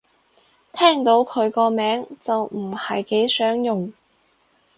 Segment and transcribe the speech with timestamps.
[0.73, 3.93] 聽到佢個名就唔係幾想用